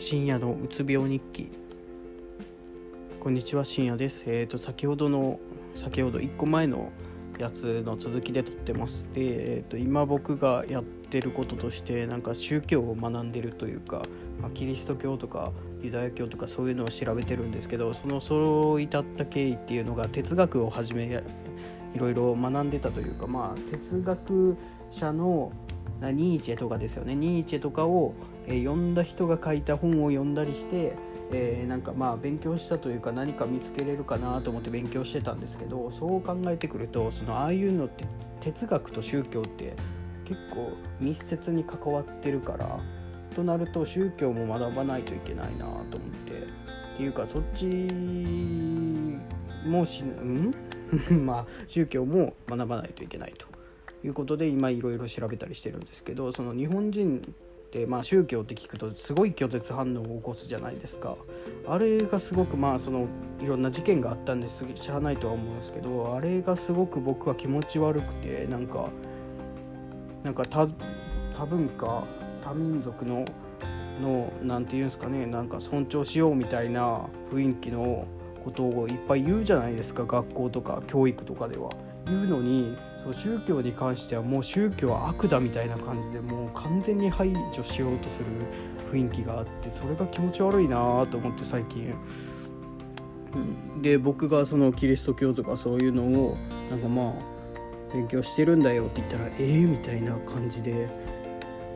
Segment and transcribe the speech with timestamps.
[0.00, 1.52] 深夜のうつ病日記。
[3.20, 4.24] こんにちは深夜です。
[4.26, 5.38] えっ、ー、と先ほどの
[5.74, 6.90] 先ほど1個前の
[7.38, 9.04] やつの続きで撮ってます。
[9.12, 14.06] で、えーと、今僕がやってることとしてなんか宗教を学んでるというか、
[14.40, 15.52] まあ、キリスト教とか
[15.82, 21.04] ユダヤ教とかそういうのを調べてるんですけどそのそう至った経緯っていうのが哲学をはじめ
[21.94, 24.56] いろいろ学んでたというかまあ哲学
[24.90, 25.52] 者の
[26.08, 27.14] ニーチェとかですよね。
[27.14, 28.14] ニーチェとかを、
[28.50, 30.94] えー、読んだ人が書いた本を読んだりして、
[31.32, 38.04] えー、なんかまあ勉強したというか何か見つけれるかなと思って勉強してたんですけどそう考えてくるとそのああいうのって
[38.40, 39.74] 哲学と宗教って
[40.24, 42.80] 結構密接に関わってるから
[43.36, 45.84] となると宗教も学ばないといけないなと思っ
[46.26, 47.66] てっていうかそっち
[49.64, 50.52] もしん？
[51.24, 53.46] まあ宗教も学ばないといけないと
[54.04, 57.22] いうことで今いろいろ調べたりしてるんですけどその日本人
[57.70, 61.16] ってまあ宗教って聞くとすごい拒絶反応を起こすじゃないですか。
[61.68, 63.06] あれがすごくまあその
[63.40, 64.64] いろんな事件があったんです。
[64.74, 68.88] しゃあないとは思うんですけどあれがすごく僕は気持ち悪くてなんか
[70.24, 70.66] なんか多
[71.46, 72.04] 文化
[72.44, 73.24] 多民族の
[74.02, 78.06] の何て言うんですかねなんか尊重しようみたいな雰囲気の
[78.42, 80.06] ことをいっぱい言うじゃないですか。
[80.06, 81.70] 学校とか教育とかでは。
[82.10, 88.26] 言うのにそう宗教に関してはもう宗教は悪だみたいな感じでもう完全に排除しようとする
[88.92, 91.94] 雰囲気があってそれが気持ち悪いなと思って最近。
[93.80, 96.36] で僕がそのキリスト教とかそういうのを
[96.68, 97.14] なんかまあ
[97.94, 100.88] 勉強してるんだよって言ったらええー、みたいな感じで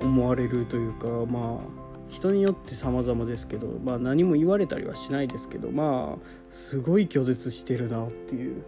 [0.00, 8.62] 思われるというかまあ人によって様々ですけど、まあ、何も言われたりはしないですけどまあすごい拒絶してるなっていう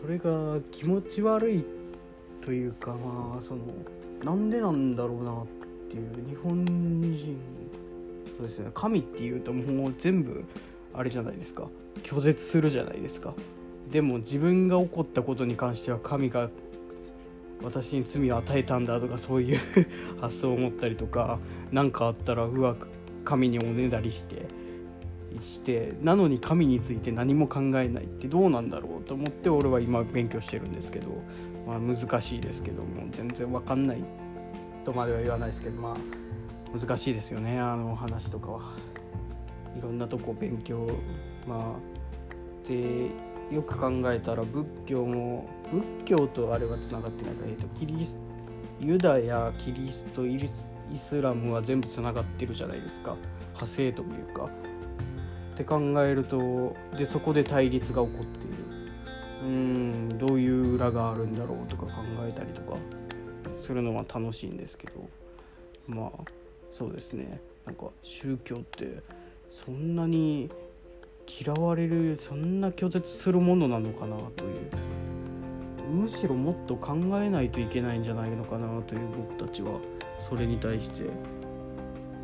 [0.00, 1.64] それが気持ち悪い
[2.40, 3.62] というかまあその
[4.24, 5.46] なんでなんだろうなっ
[5.88, 7.38] ていう日本人
[8.36, 10.44] そうですね神っていうともう全部
[10.94, 11.68] あれじゃないですか。
[12.02, 13.34] 拒絶するじゃないですか。
[13.90, 16.50] でも自分が起こったことに関しては神が
[17.62, 19.58] 私に罪を与えたんだとかそういう
[20.20, 21.38] 発想を持ったりとか
[21.72, 22.76] 何かあったらうわ
[23.24, 24.46] 神におねだりして
[25.40, 31.08] してなのに神について何も考えないってどうなんだろうと思って俺は今勉強してるんですけど、
[31.66, 34.02] まあ、難しいですけども全然分かんない
[34.84, 38.72] とまでは言わないですけどまあ難しいですよねあの話とかは。
[39.76, 40.88] いろんなとこ勉強
[41.46, 43.10] まあで
[43.52, 48.16] よく考えたら仏教も仏教とあれはつながってないか、えーと、キリス
[48.80, 50.38] ユダヤキリストイ
[50.96, 53.16] スラムは全部つながってるじゃないですか
[53.54, 54.48] 派生というか。
[55.58, 58.56] って考えるとでそこで対立が起こっている。
[59.40, 61.92] うんどういう裏があるんだろうとか考
[62.22, 62.76] えたりとか
[63.62, 65.08] するのは楽しいんですけど。
[65.88, 66.30] まあ
[66.72, 67.40] そうですね。
[67.66, 69.02] なんか宗教って
[69.50, 70.48] そんなに
[71.26, 74.60] 嫌われるそんな拒絶するものなのかなという。
[75.90, 79.80] むしろもっと考えないといけないんじゃないのかなという僕たちは
[80.20, 81.04] それに対して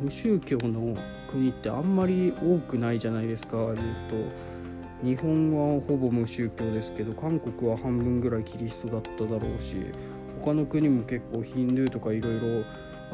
[0.01, 0.95] 無宗教の
[1.31, 3.57] 国ってあんまり多くないじゃないですか。
[3.57, 3.75] 言う
[4.09, 4.55] と
[5.03, 9.75] 日本はほぼ無宗教ですけど韓国は半分ぐらいキリストだっただろうし
[10.41, 12.63] 他の国も結構ヒンドゥーとかいろいろ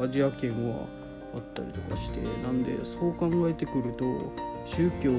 [0.02, 0.86] アジア圏は
[1.34, 4.04] あったりとかしてなんでそう考えてくると
[4.66, 5.10] 宗教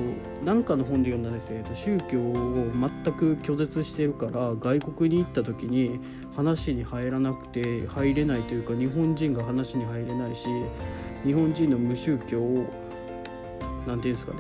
[0.44, 6.00] なんかの本で読んだんですけど宗教を全く拒絶してるから外国に行った時に
[6.36, 10.48] 話に入らなくて入れないというか日本人が話に入れないし
[11.24, 12.66] 日本人の無宗教を
[13.86, 14.40] 何て言うんですかね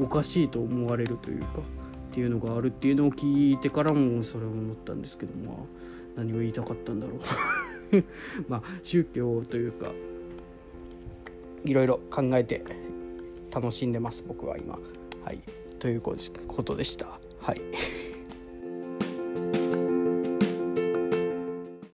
[0.00, 1.46] おかしいと思われるというか
[2.10, 5.56] っていうのがあるっていうのを聞いてからもそれを思ったんですけどまあ
[6.16, 8.04] 何を言いたかったんだろう。
[8.48, 9.92] まあ宗教というか。
[11.64, 12.64] いろいろ考えて
[13.52, 14.78] 楽しんでます僕は今。
[15.24, 15.38] はい。
[15.78, 16.14] というこ
[16.62, 17.06] とでした。
[17.40, 17.60] はい。